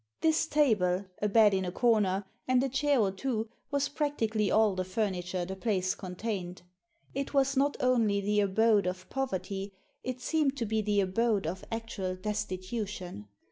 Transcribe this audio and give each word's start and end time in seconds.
This 0.21 0.47
table, 0.47 1.05
a 1.21 1.29
bed 1.29 1.53
in 1.53 1.63
a 1.63 1.71
corner, 1.71 2.25
and 2.47 2.63
a 2.63 2.69
chair 2.69 2.99
or 2.99 3.11
two 3.11 3.49
was 3.69 3.87
practically 3.87 4.49
all 4.49 4.73
the 4.73 4.83
furniture 4.83 5.45
the 5.45 5.55
place 5.55 5.93
con 5.93 6.15
tained. 6.15 6.63
It 7.13 7.35
was 7.35 7.55
not 7.55 7.77
only 7.79 8.19
the 8.19 8.39
abode 8.39 8.87
of 8.87 9.07
poverty, 9.11 9.75
it 10.03 10.19
seemed 10.19 10.57
to 10.57 10.65
be 10.65 10.81
the 10.81 11.01
abode 11.01 11.45
of 11.45 11.63
actual 11.71 12.15
destitution. 12.15 13.27